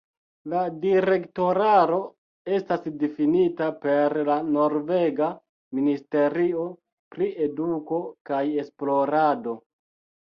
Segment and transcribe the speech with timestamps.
[0.51, 1.97] La direktoraro
[2.59, 5.27] estas difinita per la norvega
[5.81, 6.67] ministerio
[7.17, 9.59] pri eduko kaj esplorado.